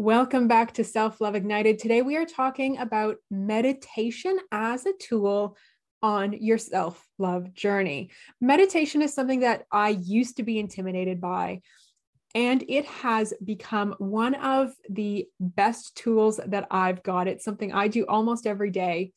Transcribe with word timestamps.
Welcome 0.00 0.48
back 0.48 0.72
to 0.72 0.82
Self 0.82 1.20
Love 1.20 1.34
Ignited. 1.34 1.78
Today 1.78 2.00
we 2.00 2.16
are 2.16 2.24
talking 2.24 2.78
about 2.78 3.18
meditation 3.30 4.38
as 4.50 4.86
a 4.86 4.94
tool 4.94 5.58
on 6.02 6.32
your 6.32 6.56
self 6.56 7.06
love 7.18 7.52
journey. 7.52 8.10
Meditation 8.40 9.02
is 9.02 9.12
something 9.12 9.40
that 9.40 9.66
I 9.70 9.90
used 9.90 10.38
to 10.38 10.42
be 10.42 10.58
intimidated 10.58 11.20
by, 11.20 11.60
and 12.34 12.64
it 12.66 12.86
has 12.86 13.34
become 13.44 13.94
one 13.98 14.36
of 14.36 14.72
the 14.88 15.28
best 15.38 15.98
tools 15.98 16.40
that 16.46 16.68
I've 16.70 17.02
got. 17.02 17.28
It's 17.28 17.44
something 17.44 17.70
I 17.70 17.88
do 17.88 18.06
almost 18.06 18.46
every 18.46 18.70
day. 18.70 19.12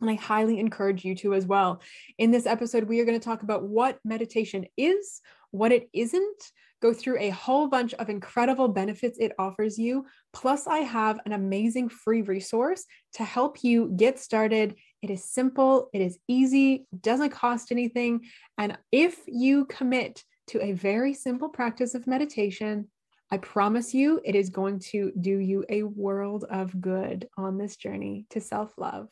And 0.00 0.08
I 0.08 0.14
highly 0.14 0.60
encourage 0.60 1.04
you 1.04 1.16
to 1.16 1.34
as 1.34 1.44
well. 1.44 1.82
In 2.18 2.30
this 2.30 2.46
episode, 2.46 2.84
we 2.84 3.00
are 3.00 3.04
going 3.04 3.18
to 3.18 3.24
talk 3.24 3.42
about 3.42 3.64
what 3.64 3.98
meditation 4.04 4.66
is, 4.76 5.20
what 5.50 5.72
it 5.72 5.88
isn't, 5.92 6.52
go 6.84 6.92
through 6.92 7.18
a 7.18 7.30
whole 7.30 7.66
bunch 7.66 7.94
of 7.94 8.10
incredible 8.10 8.68
benefits 8.68 9.16
it 9.18 9.32
offers 9.38 9.78
you. 9.78 10.04
Plus, 10.34 10.66
I 10.66 10.80
have 10.80 11.18
an 11.24 11.32
amazing 11.32 11.88
free 11.88 12.20
resource 12.20 12.84
to 13.14 13.24
help 13.24 13.64
you 13.64 13.90
get 13.96 14.18
started. 14.18 14.74
It 15.00 15.08
is 15.08 15.24
simple, 15.24 15.88
it 15.94 16.02
is 16.02 16.18
easy, 16.28 16.86
doesn't 17.00 17.30
cost 17.30 17.72
anything. 17.72 18.20
And 18.58 18.76
if 18.92 19.18
you 19.26 19.64
commit 19.64 20.22
to 20.48 20.62
a 20.62 20.72
very 20.72 21.14
simple 21.14 21.48
practice 21.48 21.94
of 21.94 22.06
meditation, 22.06 22.88
I 23.30 23.38
promise 23.38 23.94
you 23.94 24.20
it 24.22 24.34
is 24.34 24.50
going 24.50 24.80
to 24.90 25.10
do 25.18 25.38
you 25.38 25.64
a 25.70 25.84
world 25.84 26.44
of 26.50 26.78
good 26.82 27.26
on 27.38 27.56
this 27.56 27.76
journey 27.76 28.26
to 28.28 28.42
self 28.42 28.74
love. 28.76 29.08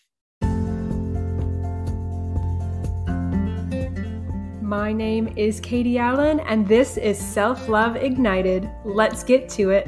My 4.72 4.90
name 4.90 5.34
is 5.36 5.60
Katie 5.60 5.98
Allen, 5.98 6.40
and 6.40 6.66
this 6.66 6.96
is 6.96 7.18
Self 7.18 7.68
Love 7.68 7.94
Ignited. 7.94 8.70
Let's 8.86 9.22
get 9.22 9.50
to 9.50 9.68
it. 9.68 9.86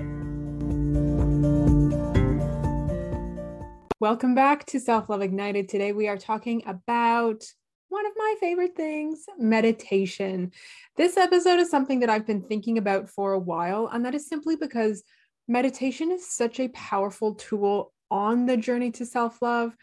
Welcome 3.98 4.34
back 4.34 4.66
to 4.66 4.78
Self 4.78 5.08
Love 5.08 5.22
Ignited. 5.22 5.70
Today 5.70 5.92
we 5.92 6.06
are 6.06 6.18
talking 6.18 6.62
about 6.66 7.46
one 7.88 8.04
of 8.04 8.12
my 8.14 8.34
favorite 8.38 8.76
things 8.76 9.24
meditation. 9.38 10.52
This 10.98 11.16
episode 11.16 11.60
is 11.60 11.70
something 11.70 12.00
that 12.00 12.10
I've 12.10 12.26
been 12.26 12.42
thinking 12.42 12.76
about 12.76 13.08
for 13.08 13.32
a 13.32 13.38
while, 13.38 13.86
and 13.90 14.04
that 14.04 14.14
is 14.14 14.28
simply 14.28 14.54
because 14.54 15.02
meditation 15.48 16.10
is 16.12 16.30
such 16.30 16.60
a 16.60 16.68
powerful 16.68 17.36
tool 17.36 17.94
on 18.10 18.44
the 18.44 18.58
journey 18.58 18.90
to 18.90 19.06
self 19.06 19.40
love 19.40 19.74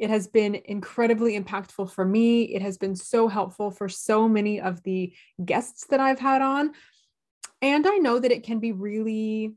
it 0.00 0.08
has 0.08 0.26
been 0.26 0.60
incredibly 0.64 1.38
impactful 1.38 1.92
for 1.92 2.06
me. 2.06 2.44
It 2.44 2.62
has 2.62 2.78
been 2.78 2.96
so 2.96 3.28
helpful 3.28 3.70
for 3.70 3.86
so 3.88 4.26
many 4.26 4.58
of 4.58 4.82
the 4.82 5.12
guests 5.44 5.86
that 5.90 6.00
I've 6.00 6.18
had 6.18 6.40
on. 6.40 6.72
And 7.60 7.86
I 7.86 7.98
know 7.98 8.18
that 8.18 8.32
it 8.32 8.42
can 8.42 8.60
be 8.60 8.72
really 8.72 9.54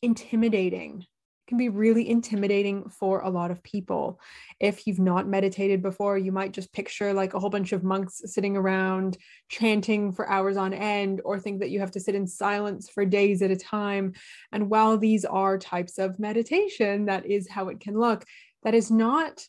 intimidating. 0.00 1.00
It 1.00 1.48
can 1.48 1.58
be 1.58 1.70
really 1.70 2.08
intimidating 2.08 2.88
for 2.88 3.22
a 3.22 3.30
lot 3.30 3.50
of 3.50 3.64
people. 3.64 4.20
If 4.60 4.86
you've 4.86 5.00
not 5.00 5.26
meditated 5.26 5.82
before, 5.82 6.16
you 6.16 6.30
might 6.30 6.52
just 6.52 6.72
picture 6.72 7.12
like 7.12 7.34
a 7.34 7.40
whole 7.40 7.50
bunch 7.50 7.72
of 7.72 7.82
monks 7.82 8.22
sitting 8.26 8.56
around 8.56 9.18
chanting 9.48 10.12
for 10.12 10.30
hours 10.30 10.56
on 10.56 10.72
end, 10.72 11.20
or 11.24 11.40
think 11.40 11.58
that 11.58 11.70
you 11.70 11.80
have 11.80 11.90
to 11.90 12.00
sit 12.00 12.14
in 12.14 12.28
silence 12.28 12.88
for 12.88 13.04
days 13.04 13.42
at 13.42 13.50
a 13.50 13.56
time. 13.56 14.12
And 14.52 14.70
while 14.70 14.96
these 14.96 15.24
are 15.24 15.58
types 15.58 15.98
of 15.98 16.20
meditation, 16.20 17.06
that 17.06 17.26
is 17.26 17.50
how 17.50 17.68
it 17.68 17.80
can 17.80 17.98
look 17.98 18.24
that 18.62 18.74
is 18.74 18.90
not 18.90 19.46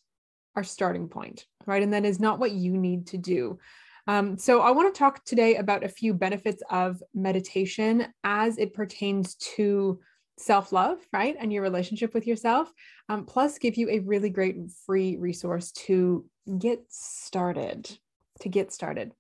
our 0.56 0.64
starting 0.64 1.08
point, 1.08 1.46
right? 1.66 1.84
And 1.84 1.94
that 1.94 2.06
is 2.06 2.20
not 2.20 2.40
what 2.40 2.52
you 2.52 2.78
need 2.78 3.08
to 3.08 3.18
do. 3.18 3.60
Um, 4.08 4.38
so, 4.38 4.62
I 4.62 4.72
want 4.72 4.94
to 4.94 5.00
talk 5.00 5.24
today 5.24 5.56
about 5.56 5.84
a 5.84 5.90
few 5.90 6.14
benefits 6.14 6.62
of 6.70 7.02
meditation 7.14 8.08
as 8.24 8.58
it 8.58 8.74
pertains 8.74 9.36
to 9.56 10.00
self 10.38 10.74
love, 10.74 11.00
right? 11.14 11.38
And 11.40 11.54
your 11.54 11.64
relationship 11.64 12.14
with 12.14 12.28
yourself, 12.28 12.72
um, 13.08 13.26
plus 13.26 13.58
give 13.60 13.78
you 13.78 13.90
a 13.90 14.00
really 14.00 14.30
great 14.30 14.58
free 14.86 15.16
resource 15.16 15.72
to 15.72 16.26
get 16.60 16.84
started. 16.90 17.98
To 18.42 18.50
get 18.50 18.74
started. 18.74 19.14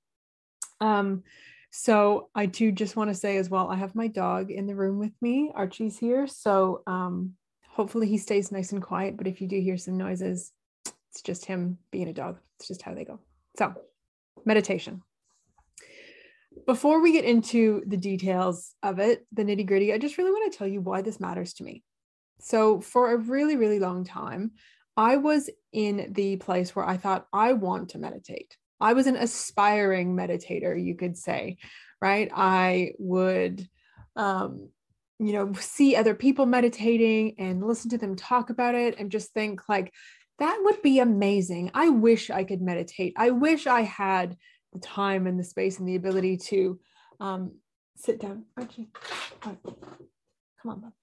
Um, 0.81 1.23
so, 1.71 2.29
I 2.35 2.45
do 2.47 2.69
just 2.69 2.97
want 2.97 3.09
to 3.09 3.15
say 3.15 3.37
as 3.37 3.49
well, 3.49 3.69
I 3.69 3.77
have 3.77 3.95
my 3.95 4.07
dog 4.07 4.51
in 4.51 4.67
the 4.67 4.75
room 4.75 4.99
with 4.99 5.13
me. 5.21 5.49
Archie's 5.55 5.97
here. 5.97 6.27
So, 6.27 6.83
um, 6.87 7.35
hopefully 7.73 8.07
he 8.07 8.17
stays 8.17 8.51
nice 8.51 8.71
and 8.71 8.81
quiet. 8.81 9.17
But 9.17 9.27
if 9.27 9.41
you 9.41 9.47
do 9.47 9.59
hear 9.59 9.77
some 9.77 9.97
noises, 9.97 10.51
it's 10.85 11.21
just 11.21 11.45
him 11.45 11.77
being 11.91 12.07
a 12.07 12.13
dog. 12.13 12.37
It's 12.57 12.67
just 12.67 12.83
how 12.83 12.93
they 12.93 13.03
go. 13.03 13.19
So, 13.57 13.73
meditation. 14.45 15.01
Before 16.67 17.01
we 17.01 17.11
get 17.11 17.25
into 17.25 17.83
the 17.87 17.97
details 17.97 18.75
of 18.83 18.99
it, 18.99 19.25
the 19.31 19.43
nitty 19.43 19.65
gritty, 19.65 19.91
I 19.91 19.97
just 19.97 20.17
really 20.17 20.31
want 20.31 20.51
to 20.51 20.57
tell 20.57 20.67
you 20.67 20.81
why 20.81 21.01
this 21.01 21.19
matters 21.19 21.53
to 21.55 21.63
me. 21.63 21.83
So, 22.39 22.79
for 22.79 23.11
a 23.11 23.17
really, 23.17 23.57
really 23.57 23.79
long 23.79 24.05
time, 24.05 24.51
I 24.95 25.17
was 25.17 25.49
in 25.71 26.13
the 26.13 26.37
place 26.37 26.75
where 26.75 26.85
I 26.85 26.97
thought, 26.97 27.27
I 27.33 27.53
want 27.53 27.89
to 27.89 27.97
meditate. 27.97 28.55
I 28.79 28.93
was 28.93 29.07
an 29.07 29.15
aspiring 29.15 30.15
meditator, 30.15 30.83
you 30.83 30.95
could 30.95 31.17
say, 31.17 31.57
right? 31.99 32.29
I 32.35 32.91
would 32.99 33.67
um, 34.15 34.69
you 35.25 35.33
know 35.33 35.53
see 35.53 35.95
other 35.95 36.13
people 36.13 36.45
meditating 36.45 37.35
and 37.37 37.65
listen 37.65 37.89
to 37.89 37.97
them 37.97 38.15
talk 38.15 38.49
about 38.49 38.75
it 38.75 38.97
and 38.99 39.11
just 39.11 39.31
think 39.33 39.67
like 39.69 39.93
that 40.39 40.59
would 40.63 40.81
be 40.81 40.99
amazing 40.99 41.71
i 41.73 41.89
wish 41.89 42.29
i 42.29 42.43
could 42.43 42.61
meditate 42.61 43.13
i 43.17 43.29
wish 43.29 43.67
i 43.67 43.81
had 43.81 44.35
the 44.73 44.79
time 44.79 45.27
and 45.27 45.39
the 45.39 45.43
space 45.43 45.79
and 45.79 45.87
the 45.87 45.95
ability 45.95 46.37
to 46.37 46.79
um, 47.19 47.51
sit 47.95 48.19
down 48.19 48.45
archie 48.57 48.89
come 49.41 49.57
on 50.65 50.93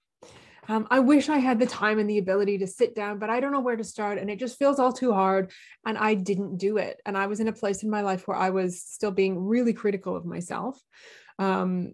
Um, 0.67 0.87
I 0.91 0.99
wish 0.99 1.27
I 1.27 1.37
had 1.37 1.59
the 1.59 1.65
time 1.65 1.99
and 1.99 2.09
the 2.09 2.19
ability 2.19 2.59
to 2.59 2.67
sit 2.67 2.95
down, 2.95 3.19
but 3.19 3.29
I 3.29 3.39
don't 3.39 3.51
know 3.51 3.61
where 3.61 3.75
to 3.75 3.83
start. 3.83 4.19
And 4.19 4.29
it 4.29 4.39
just 4.39 4.59
feels 4.59 4.79
all 4.79 4.93
too 4.93 5.11
hard. 5.11 5.51
And 5.85 5.97
I 5.97 6.13
didn't 6.13 6.57
do 6.57 6.77
it. 6.77 7.01
And 7.05 7.17
I 7.17 7.25
was 7.27 7.39
in 7.39 7.47
a 7.47 7.53
place 7.53 7.83
in 7.83 7.89
my 7.89 8.01
life 8.01 8.27
where 8.27 8.37
I 8.37 8.51
was 8.51 8.81
still 8.81 9.11
being 9.11 9.37
really 9.37 9.73
critical 9.73 10.15
of 10.15 10.23
myself. 10.25 10.79
Um, 11.39 11.93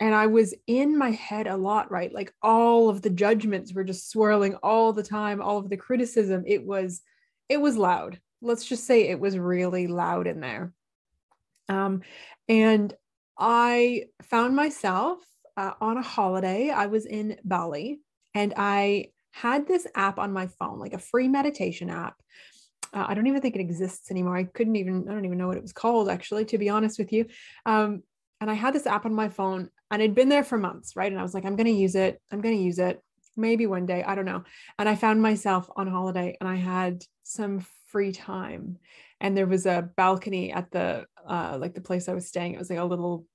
and 0.00 0.14
I 0.14 0.26
was 0.26 0.54
in 0.66 0.96
my 0.96 1.10
head 1.10 1.46
a 1.46 1.56
lot, 1.56 1.90
right? 1.90 2.12
Like 2.12 2.32
all 2.42 2.88
of 2.88 3.02
the 3.02 3.10
judgments 3.10 3.72
were 3.72 3.84
just 3.84 4.10
swirling 4.10 4.54
all 4.62 4.92
the 4.92 5.02
time, 5.02 5.42
all 5.42 5.58
of 5.58 5.70
the 5.70 5.76
criticism. 5.76 6.44
It 6.46 6.64
was, 6.64 7.02
it 7.48 7.60
was 7.60 7.76
loud. 7.76 8.20
Let's 8.40 8.64
just 8.64 8.86
say 8.86 9.08
it 9.08 9.18
was 9.18 9.36
really 9.36 9.88
loud 9.88 10.26
in 10.28 10.40
there. 10.40 10.72
Um, 11.68 12.02
and 12.48 12.94
I 13.36 14.04
found 14.22 14.54
myself 14.54 15.18
uh, 15.56 15.72
on 15.80 15.96
a 15.96 16.02
holiday. 16.02 16.70
I 16.70 16.86
was 16.86 17.04
in 17.04 17.36
Bali 17.44 18.00
and 18.34 18.54
I 18.56 19.08
had 19.32 19.66
this 19.66 19.86
app 19.94 20.18
on 20.18 20.32
my 20.32 20.46
phone, 20.46 20.78
like 20.78 20.94
a 20.94 20.98
free 20.98 21.28
meditation 21.28 21.90
app. 21.90 22.14
Uh, 22.94 23.04
I 23.08 23.14
don't 23.14 23.26
even 23.26 23.42
think 23.42 23.56
it 23.56 23.60
exists 23.60 24.10
anymore. 24.10 24.36
I 24.36 24.44
couldn't 24.44 24.76
even, 24.76 25.06
I 25.08 25.12
don't 25.12 25.24
even 25.24 25.38
know 25.38 25.48
what 25.48 25.56
it 25.56 25.62
was 25.62 25.72
called, 25.72 26.08
actually, 26.08 26.44
to 26.46 26.58
be 26.58 26.68
honest 26.68 26.98
with 26.98 27.12
you. 27.12 27.26
Um, 27.66 28.02
and 28.40 28.50
I 28.50 28.54
had 28.54 28.74
this 28.74 28.86
app 28.86 29.04
on 29.04 29.14
my 29.14 29.28
phone 29.28 29.70
and 29.90 30.02
it'd 30.02 30.14
been 30.14 30.28
there 30.28 30.44
for 30.44 30.58
months, 30.58 30.96
right? 30.96 31.10
And 31.10 31.18
I 31.18 31.22
was 31.22 31.34
like, 31.34 31.44
I'm 31.44 31.56
going 31.56 31.66
to 31.66 31.72
use 31.72 31.94
it. 31.94 32.20
I'm 32.30 32.40
going 32.40 32.56
to 32.56 32.62
use 32.62 32.78
it. 32.78 33.02
Maybe 33.36 33.66
one 33.66 33.86
day, 33.86 34.02
I 34.02 34.14
don't 34.14 34.24
know. 34.24 34.44
And 34.78 34.88
I 34.88 34.96
found 34.96 35.22
myself 35.22 35.70
on 35.76 35.86
holiday 35.86 36.36
and 36.40 36.48
I 36.48 36.56
had 36.56 37.04
some 37.22 37.64
free 37.86 38.12
time. 38.12 38.78
And 39.20 39.36
there 39.36 39.46
was 39.46 39.66
a 39.66 39.88
balcony 39.96 40.52
at 40.52 40.70
the 40.70 41.06
uh, 41.26 41.58
like 41.60 41.74
the 41.74 41.80
place 41.80 42.08
I 42.08 42.14
was 42.14 42.26
staying. 42.26 42.54
It 42.54 42.58
was 42.58 42.70
like 42.70 42.78
a 42.78 42.84
little 42.84 43.26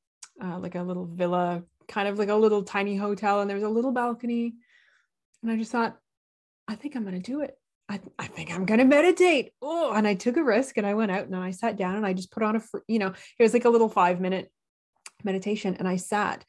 uh, 0.41 0.59
like 0.59 0.75
a 0.75 0.83
little 0.83 1.05
villa, 1.05 1.63
kind 1.87 2.07
of 2.07 2.17
like 2.17 2.29
a 2.29 2.35
little 2.35 2.63
tiny 2.63 2.95
hotel, 2.95 3.41
and 3.41 3.49
there 3.49 3.57
was 3.57 3.65
a 3.65 3.69
little 3.69 3.91
balcony. 3.91 4.55
And 5.41 5.51
I 5.51 5.57
just 5.57 5.71
thought, 5.71 5.97
I 6.67 6.75
think 6.75 6.95
I'm 6.95 7.03
going 7.03 7.21
to 7.21 7.31
do 7.31 7.41
it. 7.41 7.57
I, 7.89 7.99
I 8.17 8.27
think 8.27 8.51
I'm 8.51 8.65
going 8.65 8.79
to 8.79 8.85
meditate. 8.85 9.51
Oh, 9.61 9.91
and 9.93 10.07
I 10.07 10.15
took 10.15 10.37
a 10.37 10.43
risk 10.43 10.77
and 10.77 10.87
I 10.87 10.93
went 10.93 11.11
out 11.11 11.25
and 11.25 11.35
I 11.35 11.51
sat 11.51 11.75
down 11.75 11.95
and 11.95 12.05
I 12.05 12.13
just 12.13 12.31
put 12.31 12.41
on 12.41 12.55
a, 12.55 12.61
you 12.87 12.97
know, 12.97 13.13
it 13.37 13.43
was 13.43 13.53
like 13.53 13.65
a 13.65 13.69
little 13.69 13.89
five 13.89 14.21
minute 14.21 14.49
meditation 15.23 15.75
and 15.75 15.87
I 15.87 15.95
sat 15.97 16.45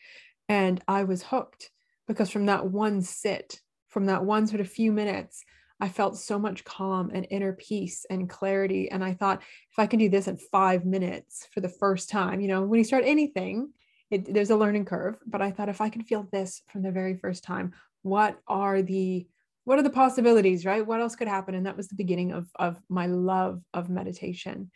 and 0.49 0.83
I 0.89 1.05
was 1.05 1.23
hooked 1.23 1.71
because 2.07 2.31
from 2.31 2.47
that 2.47 2.67
one 2.67 3.03
sit, 3.03 3.61
from 3.89 4.07
that 4.07 4.25
one 4.25 4.47
sort 4.47 4.61
of 4.61 4.69
few 4.69 4.93
minutes, 4.93 5.45
I 5.81 5.89
felt 5.89 6.17
so 6.17 6.39
much 6.39 6.65
calm 6.65 7.11
and 7.13 7.27
inner 7.31 7.53
peace 7.53 8.07
and 8.09 8.29
clarity. 8.29 8.91
And 8.91 9.05
I 9.05 9.15
thought, 9.15 9.43
if 9.71 9.79
I 9.79 9.87
can 9.87 9.99
do 9.99 10.09
this 10.09 10.29
in 10.29 10.37
five 10.37 10.85
minutes 10.85 11.49
for 11.53 11.61
the 11.61 11.69
first 11.69 12.09
time, 12.11 12.41
you 12.41 12.49
know, 12.49 12.63
when 12.63 12.79
you 12.79 12.85
start 12.85 13.05
anything, 13.07 13.71
it, 14.11 14.33
there's 14.33 14.51
a 14.51 14.57
learning 14.57 14.85
curve. 14.85 15.17
But 15.27 15.43
I 15.43 15.51
thought, 15.51 15.69
if 15.69 15.81
I 15.81 15.89
can 15.89 16.03
feel 16.03 16.29
this 16.31 16.63
from 16.69 16.83
the 16.83 16.93
very 16.93 17.17
first 17.17 17.43
time, 17.45 17.73
what 18.03 18.39
are 18.47 18.83
the 18.83 19.27
what 19.65 19.79
are 19.79 19.83
the 19.83 19.91
possibilities, 19.91 20.67
right? 20.67 20.87
What 20.87 21.01
else 21.01 21.17
could 21.17 21.29
happen? 21.29 21.55
And 21.55 21.65
that 21.65 21.77
was 21.77 21.89
the 21.89 21.95
beginning 21.97 22.33
of 22.33 22.49
of 22.57 22.81
my 22.89 23.07
love 23.07 23.63
of 23.73 23.89
meditation. 23.89 24.71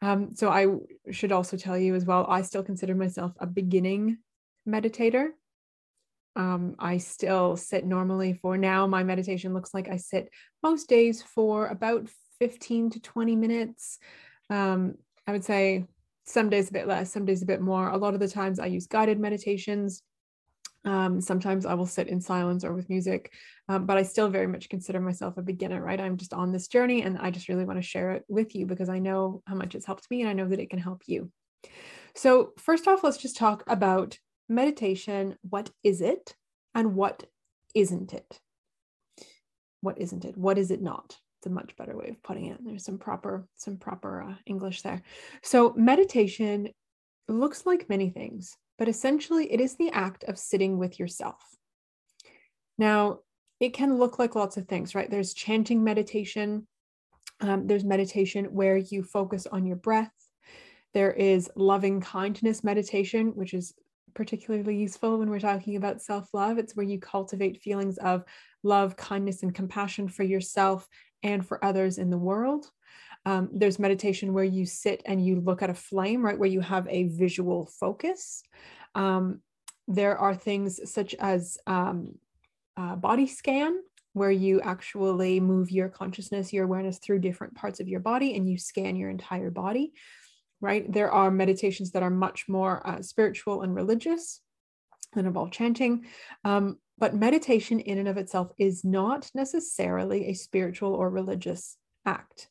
Um, 0.00 0.34
so 0.34 0.48
I 0.48 0.66
should 1.10 1.32
also 1.32 1.56
tell 1.56 1.76
you 1.76 1.94
as 1.94 2.04
well, 2.04 2.26
I 2.28 2.42
still 2.42 2.62
consider 2.62 2.94
myself 2.94 3.32
a 3.40 3.46
beginning 3.46 4.18
meditator. 4.68 5.30
Um, 6.36 6.76
I 6.78 6.98
still 6.98 7.56
sit 7.56 7.84
normally 7.84 8.34
for 8.34 8.56
now. 8.56 8.86
My 8.86 9.02
meditation 9.02 9.54
looks 9.54 9.74
like 9.74 9.88
I 9.88 9.96
sit 9.96 10.30
most 10.62 10.88
days 10.88 11.20
for 11.22 11.66
about 11.66 12.08
15 12.38 12.90
to 12.90 13.00
20 13.00 13.34
minutes. 13.34 13.98
Um, 14.48 14.94
I 15.26 15.32
would 15.32 15.44
say 15.44 15.86
some 16.24 16.48
days 16.48 16.70
a 16.70 16.72
bit 16.72 16.86
less, 16.86 17.12
some 17.12 17.24
days 17.24 17.42
a 17.42 17.46
bit 17.46 17.60
more. 17.60 17.88
A 17.88 17.96
lot 17.96 18.14
of 18.14 18.20
the 18.20 18.28
times 18.28 18.60
I 18.60 18.66
use 18.66 18.86
guided 18.86 19.18
meditations. 19.18 20.02
Um, 20.88 21.20
sometimes 21.20 21.66
I 21.66 21.74
will 21.74 21.86
sit 21.86 22.08
in 22.08 22.18
silence 22.18 22.64
or 22.64 22.72
with 22.72 22.88
music, 22.88 23.34
um, 23.68 23.84
but 23.84 23.98
I 23.98 24.02
still 24.02 24.30
very 24.30 24.46
much 24.46 24.70
consider 24.70 25.00
myself 25.00 25.36
a 25.36 25.42
beginner, 25.42 25.82
right? 25.82 26.00
I'm 26.00 26.16
just 26.16 26.32
on 26.32 26.50
this 26.50 26.66
journey 26.66 27.02
and 27.02 27.18
I 27.18 27.30
just 27.30 27.50
really 27.50 27.66
want 27.66 27.78
to 27.78 27.86
share 27.86 28.12
it 28.12 28.24
with 28.26 28.54
you 28.54 28.64
because 28.64 28.88
I 28.88 28.98
know 28.98 29.42
how 29.46 29.54
much 29.54 29.74
it's 29.74 29.84
helped 29.84 30.10
me 30.10 30.22
and 30.22 30.30
I 30.30 30.32
know 30.32 30.48
that 30.48 30.60
it 30.60 30.70
can 30.70 30.78
help 30.78 31.02
you. 31.04 31.30
So, 32.14 32.54
first 32.56 32.88
off, 32.88 33.04
let's 33.04 33.18
just 33.18 33.36
talk 33.36 33.64
about 33.66 34.18
meditation. 34.48 35.36
What 35.42 35.68
is 35.84 36.00
it 36.00 36.34
and 36.74 36.94
what 36.94 37.22
isn't 37.74 38.14
it? 38.14 38.40
What 39.82 39.98
isn't 39.98 40.24
it? 40.24 40.38
What 40.38 40.56
is 40.56 40.70
it 40.70 40.80
not? 40.80 41.18
It's 41.38 41.46
a 41.46 41.50
much 41.50 41.76
better 41.76 41.98
way 41.98 42.08
of 42.08 42.22
putting 42.22 42.46
it. 42.46 42.64
There's 42.64 42.86
some 42.86 42.96
proper 42.96 43.46
some 43.56 43.76
proper 43.76 44.22
uh, 44.22 44.34
English 44.46 44.80
there. 44.80 45.02
So, 45.42 45.74
meditation 45.76 46.70
looks 47.28 47.66
like 47.66 47.90
many 47.90 48.08
things 48.08 48.56
but 48.78 48.88
essentially 48.88 49.52
it 49.52 49.60
is 49.60 49.76
the 49.76 49.90
act 49.90 50.24
of 50.24 50.38
sitting 50.38 50.78
with 50.78 50.98
yourself. 50.98 51.42
Now, 52.78 53.20
it 53.60 53.74
can 53.74 53.98
look 53.98 54.18
like 54.18 54.36
lots 54.36 54.56
of 54.56 54.68
things, 54.68 54.94
right? 54.94 55.10
There's 55.10 55.34
chanting 55.34 55.82
meditation, 55.82 56.66
um, 57.40 57.66
there's 57.66 57.84
meditation 57.84 58.46
where 58.46 58.76
you 58.76 59.02
focus 59.02 59.46
on 59.46 59.66
your 59.66 59.76
breath. 59.76 60.12
There 60.94 61.12
is 61.12 61.50
loving 61.56 62.00
kindness 62.00 62.64
meditation, 62.64 63.32
which 63.34 63.52
is 63.52 63.74
particularly 64.14 64.76
useful 64.76 65.18
when 65.18 65.28
we're 65.28 65.40
talking 65.40 65.76
about 65.76 66.00
self 66.00 66.32
love. 66.32 66.58
It's 66.58 66.74
where 66.74 66.86
you 66.86 66.98
cultivate 66.98 67.62
feelings 67.62 67.98
of 67.98 68.24
love, 68.62 68.96
kindness, 68.96 69.42
and 69.42 69.54
compassion 69.54 70.08
for 70.08 70.22
yourself 70.22 70.88
and 71.22 71.46
for 71.46 71.64
others 71.64 71.98
in 71.98 72.10
the 72.10 72.18
world. 72.18 72.70
Um, 73.26 73.50
there's 73.52 73.78
meditation 73.78 74.32
where 74.32 74.44
you 74.44 74.64
sit 74.66 75.02
and 75.04 75.24
you 75.24 75.40
look 75.40 75.62
at 75.62 75.70
a 75.70 75.74
flame, 75.74 76.24
right, 76.24 76.38
where 76.38 76.48
you 76.48 76.60
have 76.60 76.86
a 76.88 77.04
visual 77.08 77.66
focus. 77.66 78.42
Um, 78.94 79.40
there 79.86 80.16
are 80.18 80.34
things 80.34 80.80
such 80.90 81.14
as 81.14 81.58
um, 81.66 82.14
body 82.76 83.26
scan, 83.26 83.78
where 84.18 84.30
you 84.30 84.60
actually 84.60 85.40
move 85.40 85.70
your 85.70 85.88
consciousness, 85.88 86.52
your 86.52 86.64
awareness 86.64 86.98
through 86.98 87.20
different 87.20 87.54
parts 87.54 87.80
of 87.80 87.88
your 87.88 88.00
body 88.00 88.34
and 88.34 88.48
you 88.48 88.58
scan 88.58 88.96
your 88.96 89.10
entire 89.10 89.50
body, 89.50 89.92
right? 90.60 90.90
There 90.92 91.10
are 91.10 91.30
meditations 91.30 91.92
that 91.92 92.02
are 92.02 92.10
much 92.10 92.46
more 92.48 92.86
uh, 92.86 93.00
spiritual 93.02 93.62
and 93.62 93.74
religious 93.74 94.40
and 95.14 95.26
involve 95.26 95.52
chanting. 95.52 96.06
Um, 96.44 96.78
but 96.98 97.14
meditation 97.14 97.78
in 97.80 97.98
and 97.98 98.08
of 98.08 98.16
itself 98.16 98.50
is 98.58 98.84
not 98.84 99.30
necessarily 99.34 100.26
a 100.26 100.34
spiritual 100.34 100.94
or 100.94 101.08
religious 101.10 101.76
act. 102.04 102.48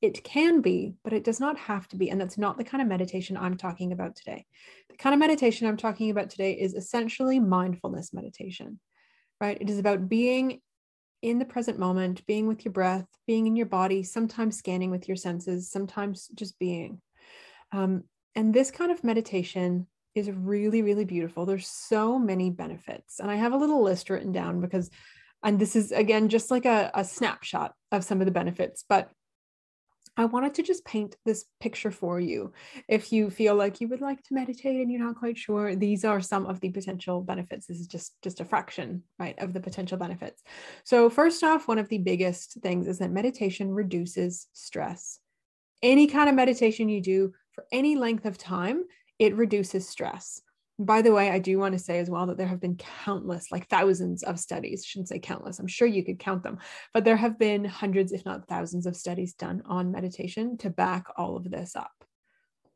It 0.00 0.24
can 0.24 0.60
be, 0.62 0.94
but 1.04 1.12
it 1.12 1.24
does 1.24 1.40
not 1.40 1.58
have 1.58 1.86
to 1.88 1.96
be. 1.96 2.10
And 2.10 2.20
that's 2.20 2.38
not 2.38 2.56
the 2.56 2.64
kind 2.64 2.80
of 2.80 2.88
meditation 2.88 3.36
I'm 3.36 3.56
talking 3.56 3.92
about 3.92 4.16
today. 4.16 4.46
The 4.88 4.96
kind 4.96 5.12
of 5.12 5.20
meditation 5.20 5.66
I'm 5.66 5.76
talking 5.76 6.10
about 6.10 6.30
today 6.30 6.52
is 6.52 6.74
essentially 6.74 7.38
mindfulness 7.38 8.14
meditation, 8.14 8.80
right? 9.40 9.58
It 9.60 9.68
is 9.68 9.78
about 9.78 10.08
being 10.08 10.60
in 11.22 11.38
the 11.38 11.44
present 11.44 11.78
moment, 11.78 12.26
being 12.26 12.46
with 12.46 12.64
your 12.64 12.72
breath, 12.72 13.06
being 13.26 13.46
in 13.46 13.56
your 13.56 13.66
body, 13.66 14.02
sometimes 14.02 14.56
scanning 14.56 14.90
with 14.90 15.06
your 15.06 15.16
senses, 15.16 15.70
sometimes 15.70 16.28
just 16.28 16.58
being. 16.58 17.02
Um, 17.72 18.04
and 18.34 18.54
this 18.54 18.70
kind 18.70 18.90
of 18.90 19.04
meditation 19.04 19.86
is 20.14 20.30
really, 20.30 20.82
really 20.82 21.04
beautiful. 21.04 21.44
There's 21.44 21.66
so 21.66 22.18
many 22.18 22.50
benefits. 22.50 23.20
And 23.20 23.30
I 23.30 23.36
have 23.36 23.52
a 23.52 23.58
little 23.58 23.82
list 23.82 24.08
written 24.08 24.32
down 24.32 24.60
because, 24.60 24.90
and 25.42 25.58
this 25.58 25.76
is 25.76 25.92
again 25.92 26.28
just 26.28 26.50
like 26.50 26.64
a, 26.64 26.90
a 26.94 27.04
snapshot 27.04 27.74
of 27.92 28.04
some 28.04 28.20
of 28.20 28.24
the 28.24 28.32
benefits, 28.32 28.84
but 28.88 29.10
I 30.16 30.24
wanted 30.24 30.54
to 30.54 30.62
just 30.62 30.84
paint 30.84 31.16
this 31.24 31.46
picture 31.60 31.90
for 31.90 32.20
you. 32.20 32.52
If 32.88 33.12
you 33.12 33.30
feel 33.30 33.54
like 33.54 33.80
you 33.80 33.88
would 33.88 34.00
like 34.00 34.22
to 34.24 34.34
meditate 34.34 34.80
and 34.80 34.90
you're 34.90 35.04
not 35.04 35.16
quite 35.16 35.38
sure, 35.38 35.74
these 35.74 36.04
are 36.04 36.20
some 36.20 36.46
of 36.46 36.60
the 36.60 36.70
potential 36.70 37.22
benefits. 37.22 37.66
This 37.66 37.80
is 37.80 37.86
just 37.86 38.20
just 38.22 38.40
a 38.40 38.44
fraction, 38.44 39.02
right, 39.18 39.38
of 39.38 39.52
the 39.52 39.60
potential 39.60 39.96
benefits. 39.96 40.42
So 40.84 41.08
first 41.08 41.42
off, 41.42 41.68
one 41.68 41.78
of 41.78 41.88
the 41.88 41.98
biggest 41.98 42.58
things 42.62 42.86
is 42.86 42.98
that 42.98 43.10
meditation 43.10 43.70
reduces 43.70 44.48
stress. 44.52 45.20
Any 45.82 46.06
kind 46.06 46.28
of 46.28 46.34
meditation 46.34 46.88
you 46.88 47.00
do 47.00 47.32
for 47.52 47.64
any 47.72 47.96
length 47.96 48.26
of 48.26 48.36
time, 48.36 48.84
it 49.18 49.34
reduces 49.36 49.88
stress. 49.88 50.42
By 50.82 51.02
the 51.02 51.12
way, 51.12 51.30
I 51.30 51.38
do 51.38 51.58
want 51.58 51.74
to 51.74 51.78
say 51.78 51.98
as 51.98 52.08
well 52.08 52.24
that 52.24 52.38
there 52.38 52.46
have 52.46 52.60
been 52.60 52.76
countless, 53.04 53.52
like 53.52 53.68
thousands 53.68 54.22
of 54.22 54.40
studies, 54.40 54.82
shouldn't 54.82 55.10
say 55.10 55.18
countless, 55.18 55.58
I'm 55.58 55.66
sure 55.66 55.86
you 55.86 56.02
could 56.02 56.18
count 56.18 56.42
them, 56.42 56.56
but 56.94 57.04
there 57.04 57.18
have 57.18 57.38
been 57.38 57.66
hundreds, 57.66 58.12
if 58.12 58.24
not 58.24 58.48
thousands, 58.48 58.86
of 58.86 58.96
studies 58.96 59.34
done 59.34 59.62
on 59.66 59.92
meditation 59.92 60.56
to 60.58 60.70
back 60.70 61.04
all 61.18 61.36
of 61.36 61.50
this 61.50 61.76
up. 61.76 61.92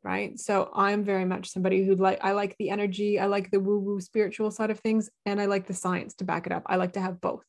Right. 0.03 0.39
So 0.39 0.69
I'm 0.75 1.03
very 1.03 1.25
much 1.25 1.49
somebody 1.49 1.83
who 1.83 1.95
like, 1.95 2.23
I 2.23 2.33
like 2.33 2.55
the 2.59 2.69
energy, 2.69 3.19
I 3.19 3.25
like 3.25 3.49
the 3.49 3.59
woo 3.59 3.79
woo 3.79 3.99
spiritual 3.99 4.51
side 4.51 4.69
of 4.69 4.79
things, 4.81 5.09
and 5.25 5.41
I 5.41 5.45
like 5.45 5.65
the 5.65 5.73
science 5.73 6.13
to 6.15 6.25
back 6.25 6.45
it 6.45 6.51
up. 6.51 6.61
I 6.67 6.75
like 6.75 6.93
to 6.93 7.01
have 7.01 7.19
both. 7.19 7.47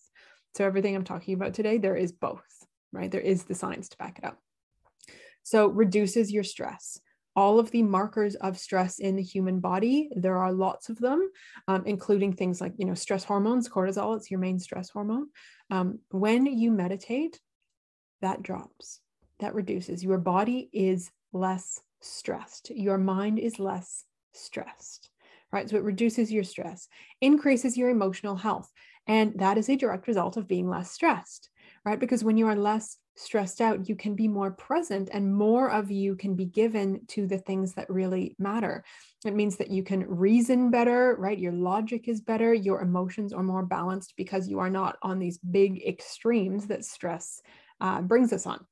So 0.57 0.65
everything 0.65 0.97
I'm 0.97 1.05
talking 1.05 1.35
about 1.35 1.53
today, 1.53 1.77
there 1.77 1.97
is 1.97 2.13
both, 2.13 2.47
right? 2.93 3.11
There 3.11 3.21
is 3.21 3.45
the 3.45 3.55
science 3.55 3.91
to 3.91 3.99
back 3.99 4.17
it 4.17 4.25
up. 4.25 4.39
So 5.43 5.67
reduces 5.67 6.33
your 6.33 6.45
stress 6.45 6.99
all 7.37 7.59
of 7.61 7.71
the 7.71 7.83
markers 7.83 8.35
of 8.37 8.59
stress 8.59 8.99
in 8.99 9.15
the 9.15 9.23
human 9.23 9.61
body. 9.61 10.09
There 10.17 10.39
are 10.39 10.53
lots 10.53 10.89
of 10.89 10.99
them, 10.99 11.31
um, 11.69 11.85
including 11.85 12.33
things 12.33 12.61
like, 12.61 12.73
you 12.79 12.87
know, 12.87 12.95
stress 12.95 13.23
hormones, 13.25 13.69
cortisol, 13.69 14.17
it's 14.17 14.31
your 14.31 14.41
main 14.41 14.59
stress 14.59 14.89
hormone. 14.89 15.29
Um, 15.71 16.01
when 16.11 16.47
you 16.47 16.71
meditate, 16.73 17.39
that 18.23 18.43
drops, 18.43 19.01
that 19.41 19.55
reduces. 19.55 20.03
Your 20.03 20.19
body 20.19 20.71
is 20.73 21.11
less 21.33 21.81
stressed, 22.01 22.71
your 22.71 22.99
mind 22.99 23.39
is 23.39 23.59
less 23.59 24.05
stressed, 24.33 25.11
right? 25.53 25.69
So 25.69 25.77
it 25.77 25.83
reduces 25.83 26.33
your 26.33 26.45
stress, 26.45 26.89
increases 27.21 27.77
your 27.77 27.91
emotional 27.91 28.37
health. 28.37 28.73
And 29.07 29.39
that 29.39 29.59
is 29.59 29.69
a 29.69 29.77
direct 29.77 30.09
result 30.09 30.37
of 30.37 30.49
being 30.49 30.69
less 30.69 30.91
stressed, 30.91 31.51
right? 31.85 32.01
Because 32.01 32.25
when 32.25 32.37
you 32.37 32.47
are 32.49 32.57
less 32.57 32.97
stressed 33.17 33.61
out, 33.61 33.89
you 33.89 33.97
can 33.97 34.15
be 34.15 34.29
more 34.29 34.51
present 34.51 35.09
and 35.13 35.35
more 35.35 35.71
of 35.71 35.91
you 35.91 36.15
can 36.17 36.35
be 36.35 36.45
given 36.45 37.01
to 37.09 37.27
the 37.27 37.39
things 37.39 37.75
that 37.75 37.91
really 37.91 38.37
matter. 38.39 38.85
It 39.25 39.35
means 39.35 39.57
that 39.57 39.71
you 39.71 39.83
can 39.83 40.07
reason 40.07 40.71
better, 40.71 41.17
right? 41.19 41.39
Your 41.39 41.53
logic 41.53 42.09
is 42.09 42.21
better, 42.21 42.53
your 42.55 42.83
emotions 42.83 43.33
are 43.33 43.43
more 43.43 43.65
balanced 43.65 44.15
because 44.17 44.49
you 44.49 44.59
are 44.59 44.71
not 44.71 44.99
on 45.03 45.19
these 45.19 45.39
big 45.39 45.83
extremes 45.83 46.67
that 46.69 46.85
stress 46.85 47.41
uh, 47.81 48.03
brings 48.03 48.33
us 48.33 48.47
on. 48.47 48.65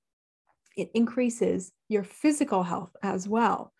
It 0.76 0.90
increases 0.94 1.72
your 1.88 2.02
physical 2.02 2.62
health 2.62 2.94
as 3.02 3.28
well. 3.28 3.72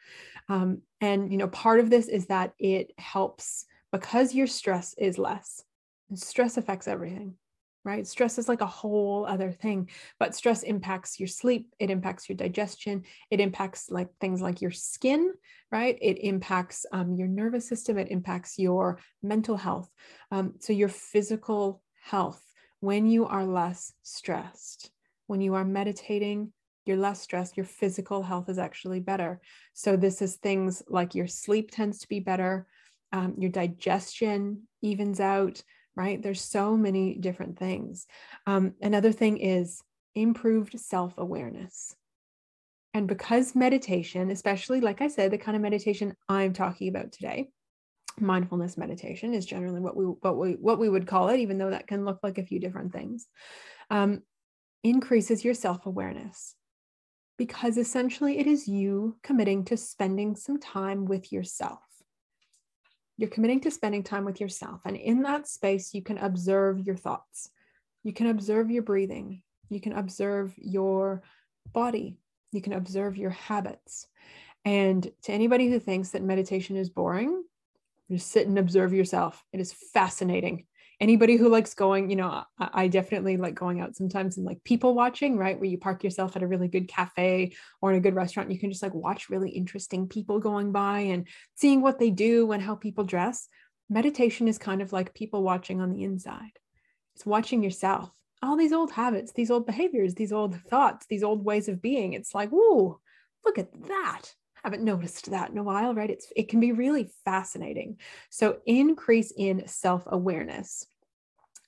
Um, 0.48 0.82
and, 1.00 1.30
you 1.30 1.38
know, 1.38 1.48
part 1.48 1.80
of 1.80 1.90
this 1.90 2.08
is 2.08 2.26
that 2.26 2.54
it 2.58 2.92
helps 2.98 3.66
because 3.92 4.34
your 4.34 4.46
stress 4.46 4.94
is 4.96 5.18
less. 5.18 5.62
Stress 6.14 6.56
affects 6.56 6.88
everything 6.88 7.34
right? 7.84 8.06
Stress 8.06 8.38
is 8.38 8.48
like 8.48 8.62
a 8.62 8.66
whole 8.66 9.26
other 9.26 9.52
thing, 9.52 9.90
but 10.18 10.34
stress 10.34 10.62
impacts 10.62 11.20
your 11.20 11.26
sleep, 11.26 11.74
it 11.78 11.90
impacts 11.90 12.28
your 12.28 12.36
digestion, 12.36 13.04
it 13.30 13.40
impacts 13.40 13.90
like 13.90 14.08
things 14.20 14.40
like 14.40 14.62
your 14.62 14.70
skin, 14.70 15.32
right? 15.70 15.98
It 16.00 16.18
impacts 16.20 16.86
um, 16.92 17.14
your 17.14 17.28
nervous 17.28 17.68
system, 17.68 17.98
it 17.98 18.10
impacts 18.10 18.58
your 18.58 18.98
mental 19.22 19.56
health. 19.56 19.90
Um, 20.30 20.54
so, 20.60 20.72
your 20.72 20.88
physical 20.88 21.82
health 22.02 22.42
when 22.84 23.06
you 23.06 23.24
are 23.24 23.46
less 23.46 23.94
stressed, 24.02 24.90
when 25.26 25.40
you 25.40 25.54
are 25.54 25.64
meditating, 25.64 26.52
you're 26.84 26.98
less 26.98 27.22
stressed, 27.22 27.56
your 27.56 27.64
physical 27.64 28.22
health 28.22 28.50
is 28.50 28.58
actually 28.58 29.00
better. 29.00 29.40
So, 29.72 29.96
this 29.96 30.20
is 30.20 30.36
things 30.36 30.82
like 30.86 31.14
your 31.14 31.26
sleep 31.26 31.70
tends 31.70 32.00
to 32.00 32.08
be 32.08 32.20
better, 32.20 32.66
um, 33.10 33.36
your 33.38 33.50
digestion 33.50 34.68
evens 34.82 35.18
out 35.18 35.62
right? 35.96 36.22
There's 36.22 36.40
so 36.40 36.76
many 36.76 37.14
different 37.14 37.58
things. 37.58 38.06
Um, 38.46 38.74
another 38.80 39.12
thing 39.12 39.38
is 39.38 39.82
improved 40.14 40.78
self 40.78 41.18
awareness. 41.18 41.94
And 42.92 43.08
because 43.08 43.56
meditation, 43.56 44.30
especially 44.30 44.80
like 44.80 45.00
I 45.00 45.08
said, 45.08 45.30
the 45.30 45.38
kind 45.38 45.56
of 45.56 45.62
meditation 45.62 46.14
I'm 46.28 46.52
talking 46.52 46.88
about 46.88 47.10
today, 47.10 47.50
mindfulness 48.20 48.76
meditation 48.76 49.34
is 49.34 49.44
generally 49.44 49.80
what 49.80 49.96
we 49.96 50.04
what 50.04 50.38
we 50.38 50.52
what 50.52 50.78
we 50.78 50.88
would 50.88 51.06
call 51.06 51.28
it, 51.28 51.40
even 51.40 51.58
though 51.58 51.70
that 51.70 51.88
can 51.88 52.04
look 52.04 52.20
like 52.22 52.38
a 52.38 52.46
few 52.46 52.60
different 52.60 52.92
things, 52.92 53.26
um, 53.90 54.22
increases 54.82 55.44
your 55.44 55.54
self 55.54 55.86
awareness. 55.86 56.54
Because 57.36 57.78
essentially, 57.78 58.38
it 58.38 58.46
is 58.46 58.68
you 58.68 59.16
committing 59.24 59.64
to 59.64 59.76
spending 59.76 60.36
some 60.36 60.60
time 60.60 61.04
with 61.04 61.32
yourself 61.32 61.80
you're 63.16 63.30
committing 63.30 63.60
to 63.60 63.70
spending 63.70 64.02
time 64.02 64.24
with 64.24 64.40
yourself. 64.40 64.80
And 64.84 64.96
in 64.96 65.22
that 65.22 65.46
space, 65.46 65.94
you 65.94 66.02
can 66.02 66.18
observe 66.18 66.80
your 66.80 66.96
thoughts. 66.96 67.50
You 68.02 68.12
can 68.12 68.26
observe 68.26 68.70
your 68.70 68.82
breathing. 68.82 69.42
You 69.68 69.80
can 69.80 69.92
observe 69.92 70.52
your 70.56 71.22
body. 71.72 72.18
You 72.52 72.60
can 72.60 72.72
observe 72.72 73.16
your 73.16 73.30
habits. 73.30 74.06
And 74.64 75.08
to 75.22 75.32
anybody 75.32 75.68
who 75.68 75.78
thinks 75.78 76.10
that 76.10 76.22
meditation 76.22 76.76
is 76.76 76.90
boring, 76.90 77.44
just 78.10 78.30
sit 78.30 78.46
and 78.46 78.58
observe 78.58 78.92
yourself. 78.92 79.42
It 79.52 79.60
is 79.60 79.74
fascinating 79.92 80.66
anybody 81.00 81.36
who 81.36 81.48
likes 81.48 81.74
going, 81.74 82.10
you 82.10 82.16
know, 82.16 82.44
I, 82.58 82.70
I, 82.72 82.88
definitely 82.88 83.36
like 83.36 83.54
going 83.54 83.80
out 83.80 83.96
sometimes 83.96 84.36
and 84.36 84.46
like 84.46 84.62
people 84.64 84.94
watching, 84.94 85.36
right? 85.36 85.58
Where 85.58 85.68
you 85.68 85.78
park 85.78 86.04
yourself 86.04 86.36
at 86.36 86.42
a 86.42 86.46
really 86.46 86.68
good 86.68 86.88
cafe 86.88 87.52
or 87.80 87.90
in 87.90 87.96
a 87.98 88.00
good 88.00 88.14
restaurant, 88.14 88.50
you 88.50 88.58
can 88.58 88.70
just 88.70 88.82
like 88.82 88.94
watch 88.94 89.28
really 89.28 89.50
interesting 89.50 90.08
people 90.08 90.38
going 90.38 90.72
by 90.72 91.00
and 91.00 91.26
seeing 91.56 91.80
what 91.80 91.98
they 91.98 92.10
do 92.10 92.52
and 92.52 92.62
how 92.62 92.74
people 92.74 93.04
dress. 93.04 93.48
meditation 93.90 94.48
is 94.48 94.58
kind 94.58 94.80
of 94.80 94.92
like 94.92 95.14
people 95.14 95.42
watching 95.42 95.80
on 95.80 95.90
the 95.90 96.04
inside. 96.04 96.58
It's 97.14 97.26
watching 97.26 97.62
yourself, 97.62 98.10
all 98.42 98.56
these 98.56 98.72
old 98.72 98.90
habits, 98.90 99.32
these 99.32 99.50
old 99.50 99.66
behaviors, 99.66 100.14
these 100.14 100.32
old 100.32 100.60
thoughts, 100.62 101.06
these 101.06 101.22
old 101.22 101.44
ways 101.44 101.68
of 101.68 101.82
being. 101.82 102.12
It's 102.12 102.34
like, 102.34 102.50
whoa, 102.50 103.00
look 103.44 103.58
at 103.58 103.72
that. 103.88 104.34
Haven't 104.64 104.82
noticed 104.82 105.30
that 105.30 105.50
in 105.50 105.58
a 105.58 105.62
while, 105.62 105.94
right? 105.94 106.10
It's 106.10 106.32
it 106.34 106.48
can 106.48 106.58
be 106.58 106.72
really 106.72 107.10
fascinating. 107.24 107.98
So 108.30 108.58
increase 108.64 109.30
in 109.36 109.68
self-awareness, 109.68 110.86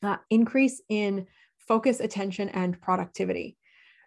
uh, 0.03 0.17
increase 0.31 0.81
in 0.89 1.27
focus, 1.69 2.01
attention, 2.01 2.49
and 2.49 2.81
productivity. 2.81 3.59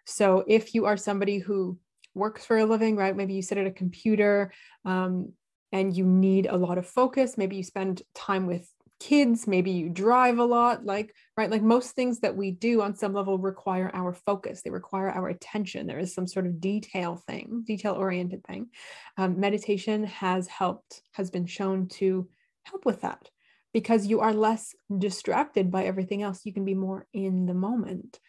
So 0.06 0.44
if 0.48 0.74
you 0.74 0.86
are 0.86 0.96
somebody 0.96 1.38
who 1.38 1.78
works 2.14 2.44
for 2.44 2.58
a 2.58 2.64
living, 2.64 2.96
right? 2.96 3.16
Maybe 3.16 3.34
you 3.34 3.42
sit 3.42 3.58
at 3.58 3.66
a 3.66 3.70
computer 3.70 4.52
um, 4.84 5.32
and 5.70 5.96
you 5.96 6.04
need 6.04 6.46
a 6.46 6.56
lot 6.56 6.78
of 6.78 6.86
focus. 6.86 7.38
Maybe 7.38 7.56
you 7.56 7.62
spend 7.62 8.02
time 8.14 8.46
with 8.46 8.68
kids 9.00 9.46
maybe 9.46 9.70
you 9.70 9.88
drive 9.88 10.38
a 10.38 10.44
lot 10.44 10.84
like 10.84 11.14
right? 11.36 11.50
Like 11.50 11.62
most 11.62 11.92
things 11.92 12.20
that 12.20 12.36
we 12.36 12.50
do 12.50 12.82
on 12.82 12.94
some 12.94 13.14
level 13.14 13.38
require 13.38 13.90
our 13.94 14.12
focus. 14.12 14.60
They 14.60 14.70
require 14.70 15.10
our 15.10 15.28
attention. 15.28 15.86
There 15.86 15.98
is 15.98 16.14
some 16.14 16.26
sort 16.26 16.46
of 16.46 16.60
detail 16.60 17.16
thing 17.16 17.64
detail 17.66 17.94
oriented 17.94 18.44
thing. 18.44 18.68
Um, 19.16 19.40
meditation 19.40 20.04
has 20.04 20.46
helped 20.46 21.02
has 21.12 21.30
been 21.30 21.46
shown 21.46 21.88
to 21.88 22.28
help 22.64 22.84
with 22.84 23.00
that. 23.00 23.28
Because 23.72 24.06
you 24.06 24.20
are 24.20 24.34
less 24.34 24.74
distracted 24.98 25.70
by 25.70 25.84
everything 25.84 26.22
else 26.22 26.44
you 26.44 26.52
can 26.52 26.64
be 26.64 26.74
more 26.74 27.06
in 27.12 27.46
the 27.46 27.54
moment. 27.54 28.20